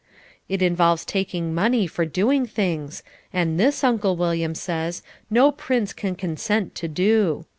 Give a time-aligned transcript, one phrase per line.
[0.49, 6.15] It involves taking money for doing things and this, Uncle William says, no prince can
[6.15, 7.45] consent to do.